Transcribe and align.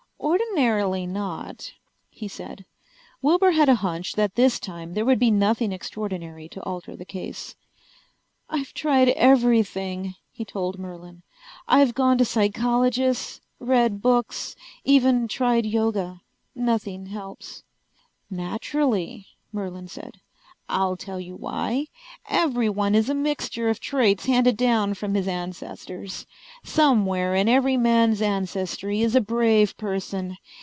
"Ordinarily 0.23 1.07
not," 1.07 1.73
he 2.09 2.27
said. 2.27 2.65
Wilbur 3.23 3.51
had 3.51 3.69
a 3.69 3.75
hunch 3.75 4.13
that 4.13 4.35
this 4.35 4.59
time 4.59 4.93
there 4.93 5.03
would 5.03 5.17
be 5.17 5.31
nothing 5.31 5.71
extraordinary 5.71 6.47
to 6.49 6.61
alter 6.63 6.95
the 6.95 7.05
case. 7.05 7.55
"I've 8.47 8.71
tried 8.73 9.09
everything," 9.09 10.13
he 10.29 10.45
told 10.45 10.77
Merlin. 10.77 11.23
"I've 11.67 11.95
gone 11.95 12.19
to 12.19 12.25
psychologists, 12.25 13.41
read 13.59 14.01
books, 14.01 14.55
even 14.83 15.27
tried 15.27 15.65
Yoga. 15.65 16.21
Nothing 16.53 17.07
helps." 17.07 17.63
"Naturally," 18.29 19.25
Merlin 19.51 19.87
said. 19.87 20.19
"I'll 20.69 20.95
tell 20.95 21.19
you 21.19 21.35
why: 21.35 21.87
Everyone 22.29 22.95
is 22.95 23.09
a 23.09 23.13
mixture 23.13 23.67
of 23.67 23.81
traits 23.81 24.25
handed 24.27 24.55
down 24.55 24.93
from 24.93 25.15
his 25.15 25.27
ancestors. 25.27 26.25
Somewhere 26.63 27.35
in 27.35 27.49
every 27.49 27.75
man's 27.75 28.21
ancestry 28.21 29.01
is 29.01 29.13
a 29.13 29.19
brave 29.19 29.75
person. 29.75 30.37